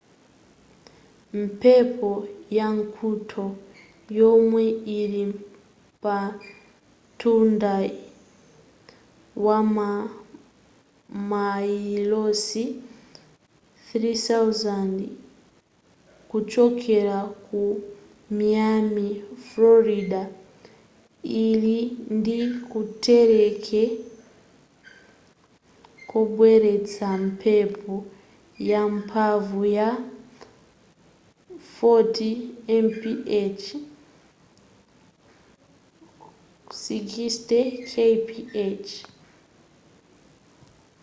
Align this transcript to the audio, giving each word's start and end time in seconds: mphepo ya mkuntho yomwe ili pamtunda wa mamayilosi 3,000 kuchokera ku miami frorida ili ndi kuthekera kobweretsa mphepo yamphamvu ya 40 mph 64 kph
mphepo 1.39 2.11
ya 2.57 2.67
mkuntho 2.77 3.45
yomwe 4.19 4.63
ili 4.99 5.23
pamtunda 6.03 7.73
wa 9.45 9.57
mamayilosi 11.13 12.63
3,000 13.93 15.07
kuchokera 16.29 17.17
ku 17.45 17.59
miami 18.37 19.09
frorida 19.47 20.21
ili 21.47 21.77
ndi 22.17 22.37
kuthekera 22.71 23.85
kobweretsa 26.09 27.07
mphepo 27.25 27.93
yamphamvu 28.69 29.59
ya 29.77 29.89
40 31.81 32.25
mph 32.83 33.69
64 36.73 37.63
kph 37.91 38.87